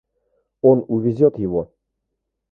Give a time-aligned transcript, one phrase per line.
[0.61, 1.71] Он увезет его.